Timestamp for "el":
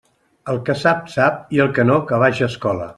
0.53-0.57, 1.67-1.73